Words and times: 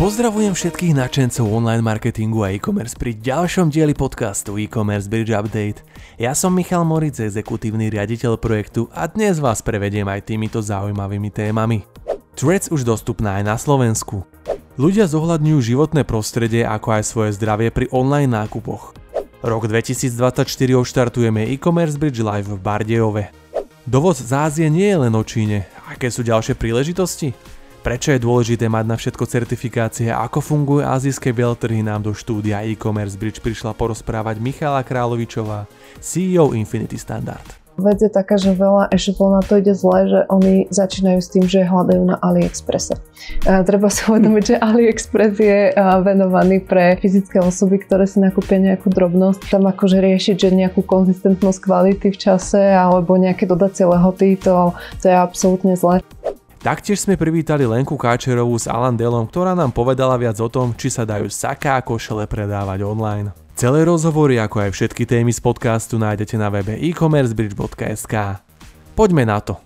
Pozdravujem 0.00 0.56
všetkých 0.56 0.96
nadšencov 0.96 1.44
online 1.44 1.84
marketingu 1.84 2.40
a 2.40 2.56
e-commerce 2.56 2.96
pri 2.96 3.20
ďalšom 3.20 3.68
dieli 3.68 3.92
podcastu 3.92 4.56
E-commerce 4.56 5.04
Bridge 5.04 5.28
Update. 5.28 5.84
Ja 6.16 6.32
som 6.32 6.56
Michal 6.56 6.88
Moric, 6.88 7.20
exekutívny 7.20 7.92
riaditeľ 7.92 8.40
projektu 8.40 8.88
a 8.96 9.04
dnes 9.12 9.36
vás 9.44 9.60
prevediem 9.60 10.08
aj 10.08 10.24
týmito 10.24 10.64
zaujímavými 10.64 11.28
témami. 11.28 11.84
Threads 12.32 12.72
už 12.72 12.88
dostupná 12.88 13.44
aj 13.44 13.52
na 13.52 13.56
Slovensku. 13.60 14.24
Ľudia 14.80 15.04
zohľadňujú 15.04 15.76
životné 15.76 16.08
prostredie 16.08 16.64
ako 16.64 16.96
aj 16.96 17.02
svoje 17.04 17.36
zdravie 17.36 17.68
pri 17.68 17.92
online 17.92 18.32
nákupoch. 18.32 18.96
Rok 19.44 19.68
2024 19.68 20.48
oštartujeme 20.80 21.44
e-commerce 21.52 22.00
Bridge 22.00 22.24
Live 22.24 22.48
v 22.48 22.56
Bardejove. 22.56 23.28
Dovoz 23.84 24.24
z 24.24 24.32
Ázie 24.32 24.72
nie 24.72 24.88
je 24.88 24.96
len 24.96 25.12
o 25.12 25.20
Číne. 25.20 25.68
Aké 25.92 26.08
sú 26.08 26.24
ďalšie 26.24 26.56
príležitosti? 26.56 27.59
Prečo 27.80 28.12
je 28.12 28.20
dôležité 28.20 28.68
mať 28.68 28.84
na 28.84 28.96
všetko 29.00 29.24
certifikácie 29.24 30.12
a 30.12 30.28
ako 30.28 30.44
fungujú 30.44 30.84
azijské 30.84 31.32
veľtrhy 31.32 31.80
nám 31.80 32.04
do 32.04 32.12
štúdia 32.12 32.60
e-commerce 32.68 33.16
bridge 33.16 33.40
prišla 33.40 33.72
porozprávať 33.72 34.36
Michala 34.36 34.84
Královičová, 34.84 35.64
CEO 35.96 36.52
Infinity 36.52 37.00
Standard. 37.00 37.56
Vec 37.80 37.96
je 38.04 38.12
taká, 38.12 38.36
že 38.36 38.52
veľa 38.52 38.92
e-shopov 38.92 39.32
na 39.32 39.40
to 39.40 39.56
ide 39.56 39.72
zle, 39.72 40.04
že 40.04 40.20
oni 40.28 40.68
začínajú 40.68 41.18
s 41.24 41.32
tým, 41.32 41.48
že 41.48 41.64
hľadajú 41.64 42.02
na 42.04 42.20
AliExpresse. 42.20 43.00
A 43.48 43.64
treba 43.64 43.88
si 43.88 44.04
uvedomiť, 44.04 44.42
že 44.44 44.60
AliExpress 44.60 45.34
je 45.40 45.72
venovaný 46.04 46.60
pre 46.60 47.00
fyzické 47.00 47.40
osoby, 47.40 47.80
ktoré 47.80 48.04
si 48.04 48.20
nakúpia 48.20 48.60
nejakú 48.60 48.92
drobnosť. 48.92 49.48
Tam 49.48 49.64
akože 49.64 49.96
riešiť, 49.96 50.36
že 50.36 50.52
nejakú 50.52 50.84
konzistentnosť 50.84 51.58
kvality 51.64 52.12
v 52.12 52.20
čase 52.20 52.60
alebo 52.60 53.16
nejaké 53.16 53.48
dodacie 53.48 53.88
lehoty, 53.88 54.36
to, 54.36 54.76
to 55.00 55.08
je 55.08 55.16
absolútne 55.16 55.72
zle. 55.72 56.04
Taktiež 56.60 57.00
sme 57.00 57.16
privítali 57.16 57.64
Lenku 57.64 57.96
Káčerovú 57.96 58.52
s 58.60 58.68
Alan 58.68 58.92
Delom, 58.92 59.24
ktorá 59.24 59.56
nám 59.56 59.72
povedala 59.72 60.20
viac 60.20 60.36
o 60.44 60.48
tom, 60.52 60.76
či 60.76 60.92
sa 60.92 61.08
dajú 61.08 61.24
saká 61.32 61.80
a 61.80 61.84
košele 61.84 62.28
predávať 62.28 62.84
online. 62.84 63.32
Celé 63.56 63.88
rozhovory, 63.88 64.36
ako 64.36 64.68
aj 64.68 64.70
všetky 64.76 65.08
témy 65.08 65.32
z 65.32 65.40
podcastu 65.40 65.96
nájdete 65.96 66.36
na 66.36 66.52
webe 66.52 66.76
e-commercebridge.sk. 66.76 68.44
Poďme 68.92 69.24
na 69.24 69.40
to. 69.40 69.56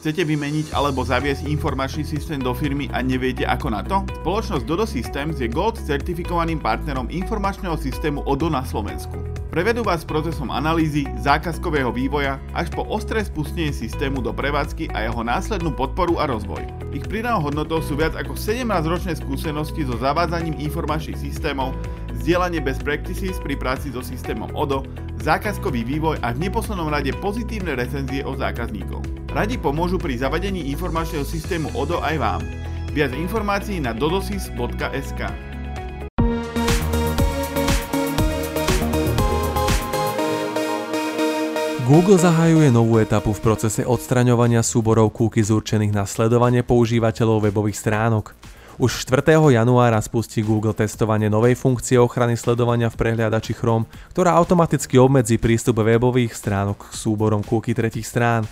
Chcete 0.00 0.24
vymeniť 0.24 0.72
alebo 0.72 1.04
zaviesť 1.04 1.44
informačný 1.44 2.08
systém 2.08 2.40
do 2.40 2.56
firmy 2.56 2.88
a 2.96 3.04
neviete 3.04 3.44
ako 3.44 3.68
na 3.68 3.84
to? 3.84 4.00
Spoločnosť 4.24 4.64
Dodo 4.64 4.88
Systems 4.88 5.36
je 5.36 5.52
Gold 5.52 5.76
certifikovaným 5.84 6.64
partnerom 6.64 7.12
informačného 7.12 7.76
systému 7.76 8.24
ODO 8.24 8.48
na 8.48 8.64
Slovensku. 8.64 9.39
Prevedú 9.50 9.82
vás 9.82 10.06
procesom 10.06 10.54
analýzy, 10.54 11.10
zákazkového 11.26 11.90
vývoja 11.90 12.38
až 12.54 12.70
po 12.70 12.86
ostré 12.86 13.18
spustenie 13.26 13.74
systému 13.74 14.22
do 14.22 14.30
prevádzky 14.30 14.94
a 14.94 15.10
jeho 15.10 15.26
následnú 15.26 15.74
podporu 15.74 16.22
a 16.22 16.30
rozvoj. 16.30 16.62
Ich 16.94 17.02
pridanou 17.10 17.42
hodnotou 17.42 17.82
sú 17.82 17.98
viac 17.98 18.14
ako 18.14 18.38
17-ročné 18.38 19.18
skúsenosti 19.18 19.82
so 19.82 19.98
zavádzaním 19.98 20.54
informačných 20.54 21.18
systémov, 21.18 21.74
zdieľanie 22.22 22.62
best 22.62 22.86
practices 22.86 23.42
pri 23.42 23.58
práci 23.58 23.90
so 23.90 24.06
systémom 24.06 24.54
ODO, 24.54 24.86
zákazkový 25.18 25.82
vývoj 25.82 26.22
a 26.22 26.30
v 26.30 26.46
neposlednom 26.46 26.86
rade 26.86 27.10
pozitívne 27.18 27.74
recenzie 27.74 28.22
od 28.22 28.38
zákazníkov. 28.38 29.02
Radi 29.34 29.58
pomôžu 29.58 29.98
pri 29.98 30.14
zavadení 30.14 30.70
informačného 30.70 31.26
systému 31.26 31.74
ODO 31.74 31.98
aj 32.06 32.22
vám. 32.22 32.42
Viac 32.94 33.10
informácií 33.18 33.82
na 33.82 33.98
dodosys.sk. 33.98 35.49
Google 41.90 42.22
zahajuje 42.22 42.70
novú 42.70 43.02
etapu 43.02 43.34
v 43.34 43.42
procese 43.42 43.82
odstraňovania 43.82 44.62
súborov 44.62 45.10
cookies 45.10 45.50
určených 45.50 45.90
na 45.90 46.06
sledovanie 46.06 46.62
používateľov 46.62 47.50
webových 47.50 47.82
stránok. 47.82 48.30
Už 48.78 49.02
4. 49.10 49.34
januára 49.34 49.98
spustí 49.98 50.38
Google 50.46 50.70
testovanie 50.70 51.26
novej 51.26 51.58
funkcie 51.58 51.98
ochrany 51.98 52.38
sledovania 52.38 52.94
v 52.94 52.94
prehliadači 52.94 53.58
Chrome, 53.58 53.90
ktorá 54.14 54.38
automaticky 54.38 55.02
obmedzí 55.02 55.42
prístup 55.42 55.82
webových 55.82 56.30
stránok 56.30 56.78
k 56.78 56.94
súborom 56.94 57.42
cookie 57.42 57.74
tretich 57.74 58.06
strán. 58.06 58.46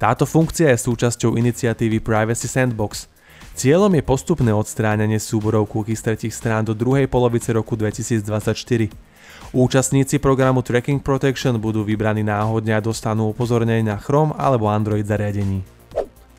Táto 0.00 0.24
funkcia 0.24 0.72
je 0.72 0.80
súčasťou 0.80 1.36
iniciatívy 1.36 2.00
Privacy 2.00 2.48
Sandbox. 2.48 3.04
Cieľom 3.58 3.90
je 3.90 4.06
postupné 4.06 4.54
odstránenie 4.54 5.18
súborov 5.18 5.66
cookies 5.66 5.98
tretich 5.98 6.30
strán 6.30 6.62
do 6.62 6.78
druhej 6.78 7.10
polovice 7.10 7.50
roku 7.50 7.74
2024. 7.74 8.54
Účastníci 9.50 10.22
programu 10.22 10.62
Tracking 10.62 11.02
Protection 11.02 11.58
budú 11.58 11.82
vybraní 11.82 12.22
náhodne 12.22 12.78
a 12.78 12.78
dostanú 12.78 13.34
upozornenie 13.34 13.82
na 13.82 13.98
Chrome 13.98 14.30
alebo 14.38 14.70
Android 14.70 15.02
zariadení. 15.02 15.66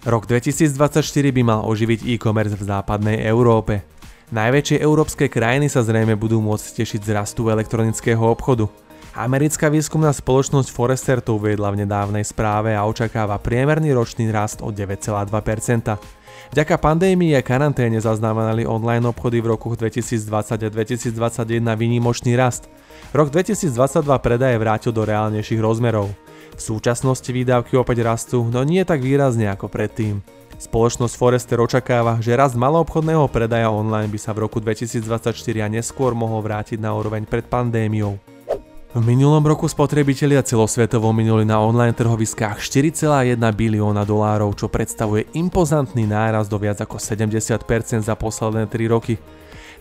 Rok 0.08 0.32
2024 0.32 1.04
by 1.36 1.42
mal 1.44 1.68
oživiť 1.68 2.08
e-commerce 2.08 2.56
v 2.56 2.64
západnej 2.64 3.20
Európe. 3.28 3.84
Najväčšie 4.32 4.80
európske 4.80 5.28
krajiny 5.28 5.68
sa 5.68 5.84
zrejme 5.84 6.16
budú 6.16 6.40
môcť 6.40 6.72
tešiť 6.72 7.04
z 7.04 7.20
rastu 7.20 7.52
elektronického 7.52 8.24
obchodu. 8.32 8.72
Americká 9.20 9.68
výskumná 9.68 10.16
spoločnosť 10.16 10.72
Forrester 10.72 11.20
to 11.20 11.36
uviedla 11.36 11.68
v 11.76 11.84
nedávnej 11.84 12.24
správe 12.24 12.72
a 12.72 12.88
očakáva 12.88 13.36
priemerný 13.44 13.92
ročný 13.92 14.32
rast 14.32 14.64
o 14.64 14.72
9,2%. 14.72 16.19
Vďaka 16.50 16.82
pandémii 16.82 17.38
a 17.38 17.46
karanténe 17.46 18.02
zaznamenali 18.02 18.66
online 18.66 19.06
obchody 19.06 19.38
v 19.40 19.54
rokoch 19.54 19.78
2020 19.78 20.66
a 20.66 20.70
2021 20.70 21.62
výnimočný 21.78 22.34
rast– 22.34 22.66
Rok 23.10 23.34
2022 23.34 24.06
predaje 24.22 24.54
vrátil 24.62 24.94
do 24.94 25.02
reálnejších 25.02 25.58
rozmerov. 25.58 26.14
V 26.54 26.62
súčasnosti 26.62 27.26
výdavky 27.26 27.74
opäť 27.74 28.06
rastú, 28.06 28.46
no 28.46 28.62
nie 28.62 28.86
tak 28.86 29.02
výrazne 29.02 29.50
ako 29.50 29.66
predtým. 29.66 30.22
Spoločnosť 30.62 31.16
Forester 31.18 31.58
očakáva, 31.58 32.22
že 32.22 32.38
rast 32.38 32.54
maloobchodného 32.54 33.26
predaja 33.34 33.74
online 33.74 34.14
by 34.14 34.20
sa 34.22 34.36
v 34.38 34.46
roku 34.46 34.62
2024 34.62 35.34
a 35.58 35.68
neskôr 35.72 36.14
mohol 36.14 36.46
vrátiť 36.46 36.78
na 36.78 36.94
úroveň 36.94 37.26
pred 37.26 37.50
pandémiou. 37.50 38.22
V 38.90 39.06
minulom 39.06 39.46
roku 39.46 39.70
spotrebitelia 39.70 40.42
celosvetovo 40.42 41.14
minuli 41.14 41.46
na 41.46 41.62
online 41.62 41.94
trhoviskách 41.94 42.58
4,1 42.58 43.38
bilióna 43.54 44.02
dolárov, 44.02 44.58
čo 44.58 44.66
predstavuje 44.66 45.30
impozantný 45.38 46.10
náraz 46.10 46.50
do 46.50 46.58
viac 46.58 46.82
ako 46.82 46.98
70% 46.98 47.62
za 48.02 48.16
posledné 48.18 48.66
3 48.66 48.90
roky. 48.90 49.22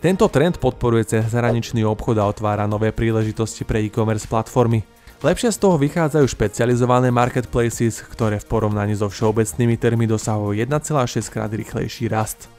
Tento 0.04 0.28
trend 0.28 0.60
podporuje 0.60 1.24
zahraničný 1.24 1.88
obchod 1.88 2.20
a 2.20 2.28
otvára 2.28 2.68
nové 2.68 2.92
príležitosti 2.92 3.64
pre 3.64 3.80
e-commerce 3.80 4.28
platformy. 4.28 4.84
Lepšie 5.24 5.56
z 5.56 5.58
toho 5.64 5.80
vychádzajú 5.80 6.28
špecializované 6.28 7.08
marketplaces, 7.08 8.04
ktoré 8.12 8.36
v 8.36 8.44
porovnaní 8.44 8.92
so 8.92 9.08
všeobecnými 9.08 9.80
trhmi 9.80 10.04
dosahujú 10.04 10.52
1,6 10.52 11.32
krát 11.32 11.48
rýchlejší 11.48 12.12
rast. 12.12 12.57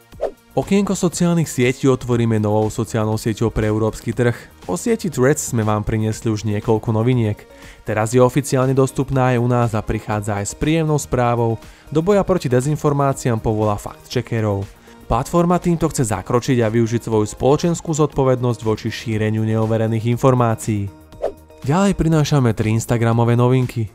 Okienko 0.59 0.91
sociálnych 0.91 1.47
sietí 1.47 1.87
otvoríme 1.87 2.35
novou 2.35 2.67
sociálnou 2.67 3.15
sieťou 3.15 3.47
pre 3.47 3.71
európsky 3.71 4.11
trh. 4.11 4.35
O 4.67 4.75
sieti 4.75 5.07
Threads 5.07 5.55
sme 5.55 5.63
vám 5.63 5.87
priniesli 5.87 6.27
už 6.27 6.43
niekoľko 6.43 6.99
noviniek. 6.99 7.39
Teraz 7.87 8.11
je 8.11 8.19
oficiálne 8.19 8.75
dostupná 8.75 9.31
aj 9.31 9.37
u 9.39 9.47
nás 9.47 9.71
a 9.71 9.79
prichádza 9.79 10.35
aj 10.35 10.51
s 10.51 10.53
príjemnou 10.59 10.99
správou. 10.99 11.55
Do 11.87 12.03
boja 12.03 12.27
proti 12.27 12.51
dezinformáciám 12.51 13.39
povolá 13.39 13.79
fakt 13.79 14.11
checkerov. 14.11 14.67
Platforma 15.07 15.63
týmto 15.63 15.87
chce 15.87 16.11
zakročiť 16.11 16.59
a 16.59 16.67
využiť 16.67 17.07
svoju 17.07 17.23
spoločenskú 17.23 17.95
zodpovednosť 17.95 18.59
voči 18.67 18.91
šíreniu 18.91 19.47
neoverených 19.47 20.11
informácií. 20.11 20.91
Ďalej 21.63 21.95
prinášame 21.95 22.51
tri 22.51 22.75
Instagramové 22.75 23.39
novinky. 23.39 23.87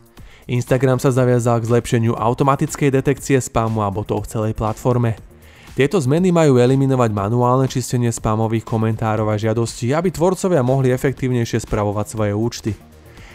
Instagram 0.48 0.96
sa 0.96 1.12
zaviazal 1.12 1.60
k 1.60 1.68
zlepšeniu 1.68 2.16
automatickej 2.16 2.88
detekcie 2.88 3.36
spamu 3.36 3.84
a 3.84 3.92
botov 3.92 4.24
v 4.24 4.32
celej 4.32 4.52
platforme. 4.56 5.33
Tieto 5.74 5.98
zmeny 5.98 6.30
majú 6.30 6.62
eliminovať 6.62 7.10
manuálne 7.10 7.66
čistenie 7.66 8.14
spamových 8.14 8.62
komentárov 8.62 9.26
a 9.26 9.34
žiadostí, 9.34 9.90
aby 9.90 10.14
tvorcovia 10.14 10.62
mohli 10.62 10.94
efektívnejšie 10.94 11.66
spravovať 11.66 12.06
svoje 12.14 12.30
účty. 12.30 12.72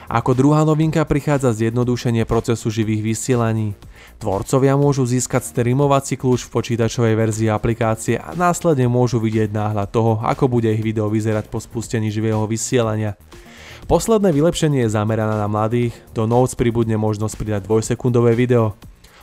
Ako 0.08 0.32
druhá 0.40 0.64
novinka 0.64 1.04
prichádza 1.04 1.52
zjednodušenie 1.52 2.24
procesu 2.24 2.72
živých 2.72 3.04
vysielaní. 3.04 3.76
Tvorcovia 4.24 4.80
môžu 4.80 5.04
získať 5.04 5.52
streamovací 5.52 6.16
kľúč 6.16 6.48
v 6.48 6.54
počítačovej 6.56 7.14
verzii 7.20 7.52
aplikácie 7.52 8.16
a 8.16 8.32
následne 8.32 8.88
môžu 8.88 9.20
vidieť 9.20 9.52
náhľad 9.52 9.92
toho, 9.92 10.24
ako 10.24 10.48
bude 10.48 10.72
ich 10.72 10.80
video 10.80 11.12
vyzerať 11.12 11.52
po 11.52 11.60
spustení 11.60 12.08
živého 12.08 12.48
vysielania. 12.48 13.20
Posledné 13.92 14.32
vylepšenie 14.32 14.88
je 14.88 14.96
zamerané 14.96 15.36
na 15.36 15.52
mladých, 15.52 15.92
do 16.16 16.24
Notes 16.24 16.56
pribudne 16.56 16.96
možnosť 16.96 17.36
pridať 17.36 17.62
dvojsekundové 17.68 18.32
video. 18.32 18.80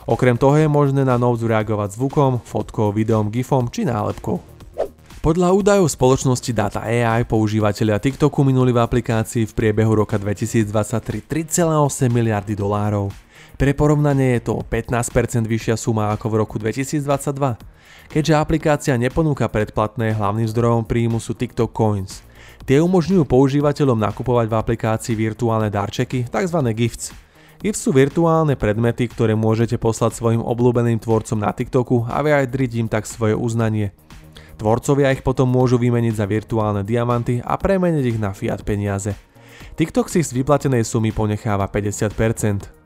Okrem 0.07 0.39
toho 0.39 0.55
je 0.55 0.71
možné 0.71 1.03
na 1.03 1.19
Notes 1.19 1.43
reagovať 1.43 1.99
zvukom, 1.99 2.39
fotkou, 2.39 2.95
videom, 2.95 3.27
gifom 3.27 3.67
či 3.67 3.83
nálepkou. 3.83 4.39
Podľa 5.19 5.51
údajov 5.51 5.91
spoločnosti 5.91 6.55
Data 6.55 6.79
AI 6.79 7.27
používateľia 7.27 7.99
TikToku 7.99 8.47
minuli 8.47 8.71
v 8.71 8.79
aplikácii 8.79 9.43
v 9.43 9.51
priebehu 9.51 9.99
roka 9.99 10.15
2023 10.15 11.27
3,8 11.27 12.07
miliardy 12.07 12.55
dolárov. 12.55 13.11
Pre 13.59 13.71
porovnanie 13.75 14.39
je 14.39 14.47
to 14.47 14.63
15% 14.63 15.43
vyššia 15.43 15.75
suma 15.75 16.15
ako 16.15 16.31
v 16.31 16.35
roku 16.39 16.55
2022. 16.55 17.03
Keďže 18.07 18.33
aplikácia 18.39 18.95
neponúka 18.95 19.51
predplatné, 19.51 20.15
hlavným 20.15 20.47
zdrojom 20.47 20.87
príjmu 20.87 21.19
sú 21.19 21.35
TikTok 21.35 21.75
Coins. 21.75 22.23
Tie 22.63 22.79
umožňujú 22.79 23.27
používateľom 23.27 23.99
nakupovať 23.99 24.47
v 24.47 24.55
aplikácii 24.55 25.19
virtuálne 25.19 25.67
darčeky, 25.67 26.31
tzv. 26.31 26.59
gifts. 26.71 27.26
Gifts 27.57 27.89
sú 27.89 27.89
virtuálne 27.89 28.53
predmety, 28.53 29.09
ktoré 29.09 29.33
môžete 29.33 29.81
poslať 29.81 30.13
svojim 30.13 30.45
obľúbeným 30.45 31.01
tvorcom 31.01 31.41
na 31.41 31.49
TikToku 31.49 32.05
a 32.05 32.21
vyjadriť 32.21 32.71
im 32.85 32.87
tak 32.87 33.09
svoje 33.09 33.33
uznanie. 33.33 33.97
Tvorcovia 34.61 35.09
ich 35.13 35.25
potom 35.25 35.49
môžu 35.49 35.81
vymeniť 35.81 36.13
za 36.17 36.25
virtuálne 36.29 36.85
diamanty 36.85 37.41
a 37.41 37.57
premeniť 37.57 38.03
ich 38.13 38.17
na 38.21 38.33
fiat 38.33 38.61
peniaze. 38.61 39.17
TikTok 39.73 40.09
si 40.09 40.21
z 40.21 40.37
vyplatenej 40.37 40.85
sumy 40.85 41.09
ponecháva 41.09 41.65
50%. 41.65 42.77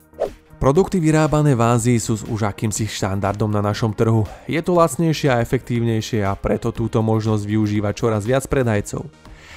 Produkty 0.56 1.02
vyrábané 1.02 1.58
v 1.58 1.62
Ázii 1.64 1.98
sú 1.98 2.16
už 2.32 2.46
akýmsi 2.46 2.86
štandardom 2.86 3.50
na 3.50 3.60
našom 3.60 3.92
trhu. 3.92 4.24
Je 4.48 4.62
to 4.62 4.78
lacnejšie 4.78 5.28
a 5.32 5.42
efektívnejšie 5.42 6.22
a 6.24 6.32
preto 6.38 6.70
túto 6.70 7.02
možnosť 7.02 7.44
využíva 7.44 7.90
čoraz 7.92 8.22
viac 8.22 8.46
predajcov. 8.46 9.04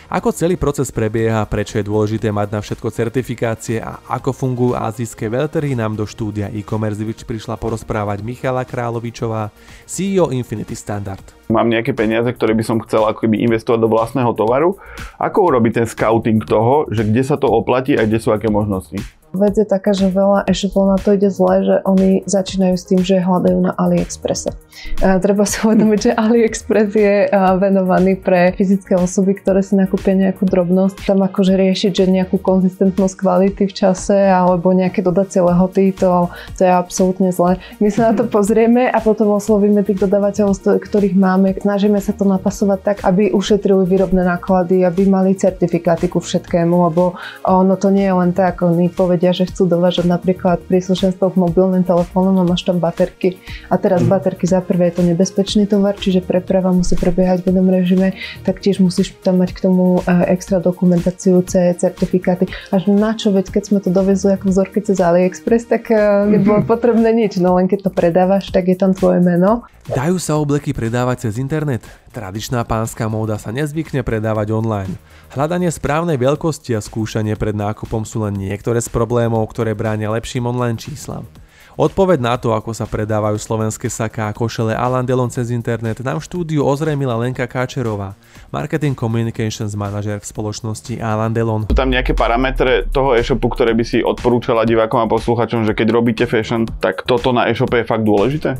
Ako 0.05 0.29
celý 0.29 0.53
proces 0.53 0.93
prebieha, 0.93 1.41
prečo 1.49 1.81
je 1.81 1.89
dôležité 1.89 2.29
mať 2.29 2.53
na 2.53 2.59
všetko 2.61 2.93
certifikácie 2.93 3.81
a 3.81 3.97
ako 4.05 4.37
fungujú 4.37 4.77
azijské 4.77 5.25
veľtrhy 5.25 5.73
nám 5.73 5.97
do 5.97 6.05
štúdia 6.05 6.53
e-commerce 6.53 7.01
prišla 7.25 7.57
porozprávať 7.57 8.21
Michala 8.21 8.61
Královičová, 8.61 9.49
CEO 9.89 10.29
Infinity 10.29 10.77
Standard. 10.77 11.25
Mám 11.49 11.73
nejaké 11.73 11.97
peniaze, 11.97 12.29
ktoré 12.29 12.53
by 12.53 12.61
som 12.61 12.77
chcel 12.85 13.01
ako 13.01 13.25
keby 13.25 13.49
investovať 13.49 13.81
do 13.81 13.89
vlastného 13.89 14.29
tovaru. 14.37 14.77
Ako 15.17 15.49
urobiť 15.49 15.81
ten 15.81 15.87
scouting 15.89 16.45
toho, 16.45 16.85
že 16.93 17.01
kde 17.01 17.25
sa 17.25 17.41
to 17.41 17.49
oplatí 17.49 17.97
a 17.97 18.05
kde 18.05 18.21
sú 18.21 18.29
aké 18.29 18.45
možnosti? 18.45 19.01
Vec 19.35 19.59
je 19.59 19.67
taká, 19.67 19.91
že 19.91 20.07
veľa 20.07 20.47
e-shopov 20.47 20.87
na 20.89 20.97
to 20.97 21.13
ide 21.13 21.27
zle, 21.27 21.61
že 21.61 21.75
oni 21.83 22.23
začínajú 22.23 22.75
s 22.79 22.87
tým, 22.87 22.99
že 23.03 23.19
hľadajú 23.19 23.59
na 23.59 23.71
AliExpresse. 23.75 24.55
Treba 24.99 25.43
si 25.47 25.59
uvedomiť, 25.63 25.99
že 25.99 26.11
AliExpress 26.15 26.89
je 26.95 27.15
venovaný 27.59 28.19
pre 28.19 28.51
fyzické 28.55 28.95
osoby, 28.99 29.35
ktoré 29.39 29.63
si 29.63 29.75
nakúpia 29.75 30.15
nejakú 30.15 30.43
drobnosť. 30.47 31.07
Tam 31.07 31.23
akože 31.23 31.55
riešiť, 31.55 31.91
že 31.91 32.05
nejakú 32.11 32.39
konzistentnosť 32.39 33.15
kvality 33.15 33.63
v 33.67 33.73
čase 33.73 34.15
alebo 34.15 34.75
nejaké 34.75 34.99
dodacie 34.99 35.39
lehoty, 35.39 35.95
to, 35.95 36.27
to 36.59 36.67
je 36.67 36.71
absolútne 36.71 37.31
zle. 37.31 37.55
My 37.79 37.87
sa 37.87 38.11
na 38.11 38.13
to 38.19 38.27
pozrieme 38.27 38.87
a 38.91 38.99
potom 38.99 39.35
oslovíme 39.35 39.81
tých 39.87 40.03
dodávateľov, 40.03 40.79
ktorých 40.79 41.15
máme. 41.15 41.55
Snažíme 41.55 41.99
sa 42.03 42.11
to 42.11 42.27
napasovať 42.27 42.79
tak, 42.83 42.97
aby 43.07 43.31
ušetrili 43.31 43.87
výrobné 43.87 44.27
náklady, 44.27 44.83
aby 44.83 45.07
mali 45.07 45.39
certifikáty 45.39 46.11
ku 46.11 46.19
všetkému, 46.19 46.75
lebo 46.91 47.15
ono 47.47 47.79
to 47.79 47.89
nie 47.89 48.05
je 48.05 48.15
len 48.15 48.31
tak, 48.35 48.61
oni 48.61 48.91
povedia, 48.91 49.24
ľudia, 49.25 49.41
že 49.41 49.49
chcú 49.49 49.65
dovážať 49.65 50.05
napríklad 50.05 50.61
príslušenstvo 50.69 51.33
k 51.33 51.41
mobilným 51.41 51.81
telefónom 51.81 52.37
a 52.37 52.45
máš 52.45 52.61
tam 52.61 52.77
baterky. 52.77 53.41
A 53.73 53.81
teraz 53.81 54.05
mm. 54.05 54.09
baterky 54.13 54.45
za 54.45 54.61
prvé 54.61 54.93
je 54.93 55.01
to 55.01 55.03
nebezpečný 55.09 55.65
tovar, 55.65 55.97
čiže 55.97 56.21
preprava 56.21 56.69
musí 56.69 56.93
prebiehať 56.93 57.41
v 57.41 57.49
jednom 57.49 57.65
režime, 57.65 58.13
tak 58.45 58.61
tiež 58.61 58.85
musíš 58.85 59.17
tam 59.25 59.41
mať 59.41 59.57
k 59.57 59.59
tomu 59.65 60.05
e, 60.05 60.29
extra 60.29 60.61
dokumentáciu, 60.61 61.41
C, 61.41 61.73
certifikáty. 61.73 62.45
Až 62.69 62.93
na 62.93 63.17
čo, 63.17 63.33
veď 63.33 63.49
keď 63.49 63.63
sme 63.65 63.79
to 63.81 63.89
dovezli 63.89 64.37
ako 64.37 64.53
vzorky 64.53 64.85
cez 64.85 65.01
AliExpress, 65.01 65.65
tak 65.65 65.89
e, 65.89 65.97
nebolo 66.29 66.61
mm-hmm. 66.61 66.69
potrebné 66.69 67.09
nič, 67.09 67.41
no 67.41 67.57
len 67.57 67.65
keď 67.65 67.89
to 67.89 67.91
predávaš, 67.97 68.53
tak 68.53 68.69
je 68.69 68.77
tam 68.77 68.93
tvoje 68.93 69.25
meno. 69.25 69.65
Dajú 69.89 70.21
sa 70.21 70.37
obleky 70.37 70.69
predávať 70.69 71.29
cez 71.29 71.41
internet? 71.41 71.81
Tradičná 72.15 72.63
pánska 72.63 73.11
móda 73.11 73.35
sa 73.35 73.51
nezvykne 73.51 73.99
predávať 73.99 74.55
online. 74.55 74.95
Hľadanie 75.35 75.67
správnej 75.67 76.15
veľkosti 76.15 76.71
a 76.71 76.79
skúšanie 76.79 77.35
pred 77.35 77.51
nákupom 77.51 78.07
sú 78.07 78.23
len 78.23 78.39
niektoré 78.39 78.79
z 78.79 78.87
problémov, 78.87 79.43
ktoré 79.51 79.75
bránia 79.75 80.07
lepším 80.07 80.47
online 80.47 80.79
číslam. 80.79 81.27
Odpoveď 81.75 82.23
na 82.23 82.39
to, 82.39 82.55
ako 82.55 82.71
sa 82.71 82.87
predávajú 82.87 83.35
slovenské 83.35 83.91
saká 83.91 84.31
a 84.31 84.35
košele 84.35 84.71
Alan 84.71 85.03
Delon 85.03 85.27
cez 85.27 85.51
internet, 85.51 85.99
nám 86.07 86.23
v 86.23 86.27
štúdiu 86.31 86.63
ozrejmila 86.63 87.19
Lenka 87.19 87.43
Káčerová, 87.43 88.15
Marketing 88.47 88.95
Communications 88.95 89.75
Manager 89.75 90.15
v 90.15 90.23
spoločnosti 90.23 90.95
Alan 91.03 91.35
Delon. 91.35 91.67
Sú 91.67 91.75
tam 91.75 91.91
nejaké 91.91 92.15
parametre 92.15 92.87
toho 92.95 93.11
e-shopu, 93.19 93.51
ktoré 93.51 93.75
by 93.75 93.83
si 93.83 93.99
odporúčala 93.99 94.63
divákom 94.63 95.03
a 95.03 95.11
posluchačom, 95.11 95.67
že 95.67 95.75
keď 95.75 95.91
robíte 95.91 96.23
fashion, 96.23 96.63
tak 96.79 97.03
toto 97.03 97.35
na 97.35 97.51
e-shope 97.51 97.75
je 97.75 97.83
fakt 97.83 98.07
dôležité? 98.07 98.55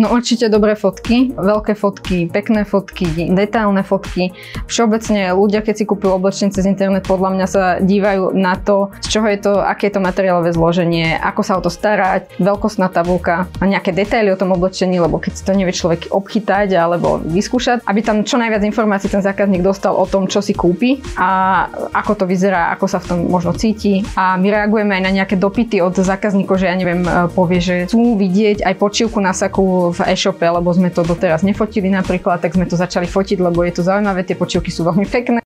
No 0.00 0.08
určite 0.08 0.48
dobré 0.48 0.72
fotky, 0.72 1.36
veľké 1.36 1.76
fotky, 1.76 2.24
pekné 2.32 2.64
fotky, 2.64 3.28
detailné 3.28 3.84
fotky. 3.84 4.32
Všeobecne 4.64 5.36
ľudia, 5.36 5.60
keď 5.60 5.74
si 5.76 5.84
kúpujú 5.84 6.16
oblečenie 6.16 6.48
cez 6.48 6.64
internet, 6.64 7.04
podľa 7.04 7.30
mňa 7.36 7.46
sa 7.46 7.64
dívajú 7.76 8.32
na 8.32 8.56
to, 8.56 8.88
z 9.04 9.06
čoho 9.12 9.28
je 9.28 9.38
to, 9.44 9.52
aké 9.60 9.92
je 9.92 10.00
to 10.00 10.00
materiálové 10.00 10.56
zloženie, 10.56 11.20
ako 11.20 11.40
sa 11.44 11.60
o 11.60 11.64
to 11.64 11.68
starať, 11.68 12.40
veľkostná 12.40 12.88
tabulka 12.88 13.44
a 13.60 13.64
nejaké 13.68 13.92
detaily 13.92 14.32
o 14.32 14.40
tom 14.40 14.56
oblečení, 14.56 14.96
lebo 14.96 15.20
keď 15.20 15.32
si 15.36 15.42
to 15.44 15.52
nevie 15.52 15.76
človek 15.76 16.08
obchytať 16.08 16.72
alebo 16.72 17.20
vyskúšať, 17.20 17.84
aby 17.84 18.00
tam 18.00 18.24
čo 18.24 18.40
najviac 18.40 18.64
informácií 18.64 19.12
ten 19.12 19.20
zákazník 19.20 19.60
dostal 19.60 19.92
o 19.92 20.08
tom, 20.08 20.24
čo 20.24 20.40
si 20.40 20.56
kúpi 20.56 21.04
a 21.20 21.68
ako 21.92 22.24
to 22.24 22.24
vyzerá, 22.24 22.72
ako 22.72 22.86
sa 22.88 22.96
v 22.96 23.08
tom 23.12 23.18
možno 23.28 23.52
cíti. 23.52 24.00
A 24.16 24.40
my 24.40 24.48
reagujeme 24.48 24.96
aj 24.96 25.04
na 25.04 25.12
nejaké 25.12 25.36
dopity 25.36 25.84
od 25.84 25.92
zákazníkov, 25.92 26.56
že 26.56 26.72
ja 26.72 26.76
neviem, 26.80 27.04
povie, 27.36 27.60
že 27.60 27.74
chcú 27.92 28.16
vidieť 28.16 28.64
aj 28.64 28.74
počívku 28.80 29.20
na 29.20 29.36
saku 29.36 29.81
v 29.90 30.14
e-shope, 30.14 30.46
lebo 30.46 30.70
sme 30.70 30.94
to 30.94 31.02
doteraz 31.02 31.42
nefotili 31.42 31.90
napríklad, 31.90 32.38
tak 32.38 32.54
sme 32.54 32.70
to 32.70 32.78
začali 32.78 33.10
fotiť, 33.10 33.42
lebo 33.42 33.66
je 33.66 33.74
to 33.74 33.82
zaujímavé, 33.82 34.22
tie 34.22 34.38
počívky 34.38 34.70
sú 34.70 34.86
veľmi 34.86 35.08
pekné. 35.10 35.42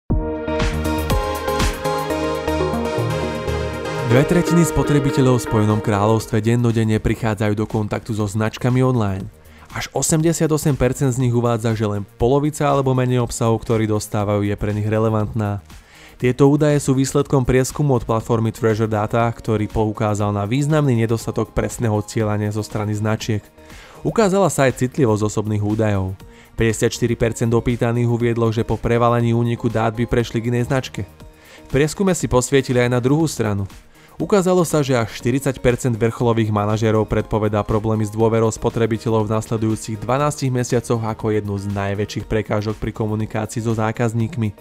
Dve 4.11 4.23
tretiny 4.31 4.63
spotrebiteľov 4.67 5.39
v 5.39 5.45
Spojenom 5.47 5.79
kráľovstve 5.83 6.39
dennodenne 6.39 6.99
prichádzajú 7.03 7.53
do 7.55 7.67
kontaktu 7.67 8.15
so 8.15 8.23
značkami 8.27 8.79
online. 8.79 9.27
Až 9.75 9.91
88% 9.91 11.11
z 11.11 11.17
nich 11.19 11.35
uvádza, 11.35 11.75
že 11.75 11.83
len 11.83 12.07
polovica 12.15 12.63
alebo 12.63 12.95
menej 12.95 13.19
obsahu, 13.19 13.59
ktorý 13.59 13.91
dostávajú, 13.91 14.47
je 14.47 14.55
pre 14.55 14.71
nich 14.71 14.87
relevantná. 14.87 15.59
Tieto 16.15 16.47
údaje 16.47 16.79
sú 16.79 16.95
výsledkom 16.95 17.43
prieskumu 17.43 17.99
od 17.99 18.07
platformy 18.07 18.55
Treasure 18.55 18.87
Data, 18.87 19.27
ktorý 19.27 19.67
poukázal 19.67 20.31
na 20.31 20.47
významný 20.47 20.95
nedostatok 20.95 21.51
presného 21.51 21.99
cieľania 22.07 22.55
zo 22.55 22.63
strany 22.63 22.95
značiek. 22.95 23.43
Ukázala 24.05 24.53
sa 24.53 24.69
aj 24.69 24.85
citlivosť 24.85 25.25
osobných 25.25 25.65
údajov. 25.65 26.13
54% 26.61 27.49
opýtaných 27.49 28.05
uviedlo, 28.05 28.53
že 28.53 28.61
po 28.61 28.77
prevalení 28.77 29.33
úniku 29.33 29.65
dát 29.65 29.97
by 29.97 30.05
prešli 30.05 30.45
k 30.45 30.53
inej 30.53 30.69
značke. 30.69 31.09
V 31.65 31.69
prieskume 31.73 32.13
si 32.13 32.29
posvietili 32.29 32.85
aj 32.85 32.89
na 32.93 33.01
druhú 33.01 33.25
stranu. 33.25 33.65
Ukázalo 34.21 34.61
sa, 34.61 34.85
že 34.85 34.93
až 34.93 35.09
40% 35.25 35.57
vrcholových 35.97 36.53
manažérov 36.53 37.09
predpovedá 37.09 37.65
problémy 37.65 38.05
s 38.05 38.13
dôverou 38.13 38.53
spotrebiteľov 38.53 39.25
v 39.25 39.41
nasledujúcich 39.41 39.97
12 39.97 40.53
mesiacoch 40.53 41.01
ako 41.01 41.33
jednu 41.33 41.57
z 41.57 41.65
najväčších 41.73 42.29
prekážok 42.29 42.77
pri 42.77 42.93
komunikácii 42.93 43.65
so 43.65 43.73
zákazníkmi. 43.73 44.53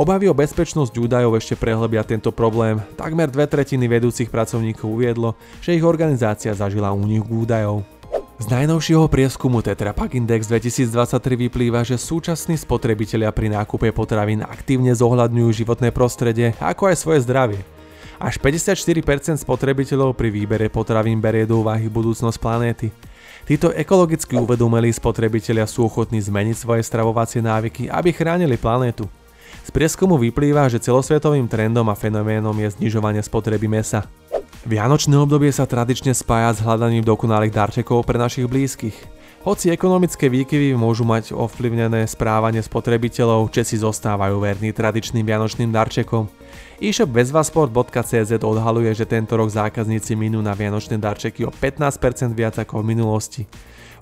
Obavy 0.00 0.32
o 0.32 0.34
bezpečnosť 0.34 0.96
údajov 0.96 1.36
ešte 1.36 1.60
prehlbia 1.60 2.08
tento 2.08 2.32
problém. 2.32 2.80
Takmer 2.96 3.28
dve 3.28 3.44
tretiny 3.44 3.84
vedúcich 3.84 4.32
pracovníkov 4.32 4.88
uviedlo, 4.88 5.36
že 5.60 5.76
ich 5.76 5.84
organizácia 5.84 6.56
zažila 6.56 6.90
únik 6.96 7.28
údajov. 7.28 7.97
Z 8.38 8.46
najnovšieho 8.54 9.10
prieskumu 9.10 9.66
Tetra 9.66 9.90
Pak 9.90 10.14
Index 10.14 10.46
2023 10.46 10.94
vyplýva, 11.50 11.82
že 11.82 11.98
súčasní 11.98 12.54
spotrebitelia 12.54 13.34
pri 13.34 13.50
nákupe 13.50 13.90
potravín 13.90 14.46
aktívne 14.46 14.94
zohľadňujú 14.94 15.50
životné 15.66 15.90
prostredie, 15.90 16.54
ako 16.62 16.86
aj 16.86 16.96
svoje 17.02 17.26
zdravie. 17.26 17.66
Až 18.22 18.38
54% 18.38 19.42
spotrebiteľov 19.42 20.14
pri 20.14 20.30
výbere 20.30 20.70
potravín 20.70 21.18
berie 21.18 21.50
do 21.50 21.66
úvahy 21.66 21.90
budúcnosť 21.90 22.38
planéty. 22.38 22.94
Títo 23.42 23.74
ekologicky 23.74 24.38
uvedomelí 24.38 24.94
spotrebitelia 24.94 25.66
sú 25.66 25.90
ochotní 25.90 26.22
zmeniť 26.22 26.54
svoje 26.62 26.86
stravovacie 26.86 27.42
návyky, 27.42 27.90
aby 27.90 28.14
chránili 28.14 28.54
planétu. 28.54 29.10
Z 29.66 29.74
prieskumu 29.74 30.14
vyplýva, 30.14 30.70
že 30.70 30.78
celosvetovým 30.78 31.50
trendom 31.50 31.90
a 31.90 31.98
fenoménom 31.98 32.54
je 32.54 32.70
znižovanie 32.70 33.18
spotreby 33.18 33.66
mesa. 33.66 34.06
Vianočné 34.66 35.14
obdobie 35.14 35.54
sa 35.54 35.70
tradične 35.70 36.10
spája 36.10 36.50
s 36.50 36.64
hľadaním 36.66 37.06
dokonalých 37.06 37.54
darčekov 37.54 38.02
pre 38.02 38.18
našich 38.18 38.50
blízkych. 38.50 38.96
Hoci 39.46 39.70
ekonomické 39.70 40.26
výkyvy 40.26 40.74
môžu 40.74 41.06
mať 41.06 41.30
ovplyvnené 41.30 42.02
správanie 42.10 42.58
spotrebiteľov, 42.58 43.54
Česi 43.54 43.78
zostávajú 43.78 44.42
verní 44.42 44.74
tradičným 44.74 45.22
vianočným 45.22 45.70
darčekom. 45.70 46.26
E-shop 46.82 47.06
bezvasport.cz 47.06 48.34
odhaluje, 48.42 48.90
že 48.98 49.06
tento 49.06 49.38
rok 49.38 49.46
zákazníci 49.46 50.18
minú 50.18 50.42
na 50.42 50.58
vianočné 50.58 50.98
darčeky 50.98 51.46
o 51.46 51.54
15% 51.54 52.34
viac 52.34 52.58
ako 52.58 52.82
v 52.82 52.98
minulosti. 52.98 53.42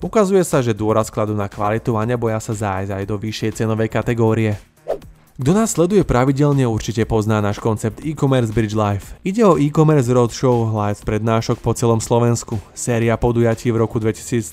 Ukazuje 0.01 0.41
sa, 0.41 0.65
že 0.65 0.73
dôraz 0.73 1.13
kladú 1.13 1.37
na 1.37 1.45
kvalitu 1.45 1.93
a 1.97 2.05
neboja 2.05 2.41
sa 2.41 2.57
zájsť 2.57 2.97
aj 2.97 3.03
do 3.05 3.15
vyššej 3.21 3.61
cenovej 3.61 3.93
kategórie. 3.93 4.57
Kto 5.37 5.53
nás 5.53 5.77
sleduje 5.77 6.01
pravidelne 6.01 6.65
určite 6.65 7.05
pozná 7.05 7.37
náš 7.45 7.61
koncept 7.61 8.01
e-commerce 8.01 8.49
Bridge 8.49 8.73
Life. 8.73 9.21
Ide 9.21 9.45
o 9.45 9.53
e-commerce 9.53 10.09
roadshow 10.09 10.65
live 10.73 10.97
prednášok 11.05 11.61
po 11.61 11.77
celom 11.77 12.01
Slovensku. 12.01 12.57
Séria 12.73 13.13
podujatí 13.21 13.69
v 13.69 13.85
roku 13.85 14.01
2023 14.01 14.49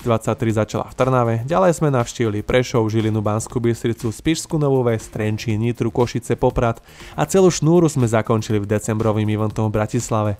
začala 0.53 0.85
v 0.85 0.93
Trnave, 0.93 1.35
ďalej 1.49 1.81
sme 1.81 1.89
navštívili 1.89 2.45
Prešov, 2.45 2.85
Žilinu, 2.93 3.25
Banskú 3.25 3.57
Bystricu, 3.57 4.13
Spišskú 4.13 4.61
Novú 4.61 4.85
Ves, 4.85 5.09
Trenčín, 5.09 5.65
Nitru, 5.65 5.89
Košice, 5.89 6.37
Poprad 6.37 6.77
a 7.17 7.25
celú 7.25 7.49
šnúru 7.49 7.89
sme 7.89 8.05
zakončili 8.05 8.61
v 8.61 8.69
decembrovým 8.69 9.25
eventom 9.25 9.73
v 9.73 9.81
Bratislave. 9.81 10.37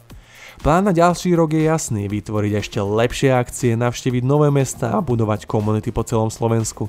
Plán 0.62 0.86
na 0.86 0.94
ďalší 0.94 1.34
rok 1.34 1.58
je 1.58 1.66
jasný, 1.66 2.06
vytvoriť 2.06 2.54
ešte 2.54 2.78
lepšie 2.86 3.34
akcie, 3.34 3.74
navštíviť 3.74 4.22
nové 4.22 4.54
mesta 4.54 4.94
a 4.94 5.02
budovať 5.02 5.50
komunity 5.50 5.90
po 5.90 6.06
celom 6.06 6.30
Slovensku. 6.30 6.86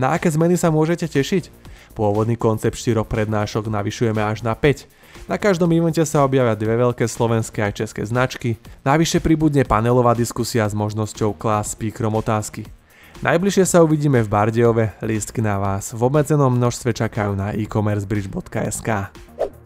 Na 0.00 0.16
aké 0.16 0.32
zmeny 0.32 0.56
sa 0.56 0.72
môžete 0.72 1.04
tešiť? 1.04 1.52
Pôvodný 1.92 2.32
koncept 2.40 2.80
4 2.80 3.04
prednášok 3.04 3.68
navyšujeme 3.68 4.24
až 4.24 4.40
na 4.40 4.56
5. 4.56 4.88
Na 5.28 5.36
každom 5.36 5.68
evente 5.76 6.00
sa 6.08 6.24
objavia 6.24 6.56
dve 6.56 6.72
veľké 6.72 7.04
slovenské 7.04 7.60
aj 7.60 7.84
české 7.84 8.08
značky, 8.08 8.56
navyše 8.80 9.20
pribudne 9.20 9.60
panelová 9.68 10.16
diskusia 10.16 10.64
s 10.64 10.72
možnosťou 10.72 11.36
klás 11.36 11.76
speakerom 11.76 12.16
otázky. 12.16 12.64
Najbližšie 13.20 13.68
sa 13.68 13.84
uvidíme 13.84 14.24
v 14.24 14.32
Bardejove, 14.32 14.96
lístky 15.04 15.44
na 15.44 15.60
vás 15.60 15.92
v 15.92 16.00
obmedzenom 16.00 16.48
množstve 16.48 16.96
čakajú 16.96 17.36
na 17.36 17.52
e-commercebridge.sk. 17.52 19.12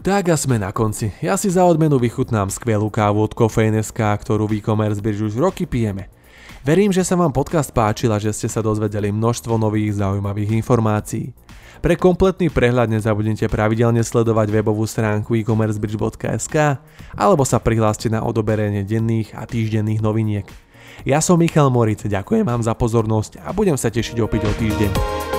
Tak 0.03 0.25
a 0.27 0.35
sme 0.35 0.59
na 0.59 0.75
konci. 0.75 1.15
Ja 1.23 1.39
si 1.39 1.47
za 1.47 1.63
odmenu 1.63 2.03
vychutnám 2.03 2.51
skvelú 2.51 2.91
kávu 2.91 3.23
od 3.23 3.39
Kofein.sk, 3.39 4.03
ktorú 4.03 4.51
v 4.51 4.59
e-commerce 4.59 4.99
bridge 4.99 5.23
už 5.23 5.39
roky 5.39 5.71
pijeme. 5.71 6.11
Verím, 6.65 6.97
že 6.97 7.05
sa 7.05 7.13
vám 7.13 7.29
podcast 7.29 7.69
páčil 7.77 8.09
a 8.09 8.17
že 8.17 8.33
ste 8.33 8.49
sa 8.49 8.65
dozvedeli 8.65 9.13
množstvo 9.13 9.61
nových 9.61 10.01
zaujímavých 10.01 10.65
informácií. 10.65 11.37
Pre 11.85 11.93
kompletný 12.01 12.49
prehľad 12.49 12.89
nezabudnite 12.89 13.53
pravidelne 13.53 14.01
sledovať 14.01 14.49
webovú 14.49 14.89
stránku 14.89 15.37
e-commercebridge.sk 15.37 16.81
alebo 17.13 17.45
sa 17.45 17.61
prihláste 17.61 18.09
na 18.09 18.25
odoberenie 18.25 18.81
denných 18.81 19.37
a 19.37 19.45
týždenných 19.45 20.01
noviniek. 20.01 20.49
Ja 21.05 21.21
som 21.21 21.37
Michal 21.37 21.69
Moritz, 21.69 22.09
ďakujem 22.09 22.49
vám 22.49 22.65
za 22.65 22.73
pozornosť 22.73 23.45
a 23.45 23.53
budem 23.53 23.77
sa 23.77 23.93
tešiť 23.93 24.17
opäť 24.25 24.49
o 24.49 24.53
týždeň. 24.57 25.34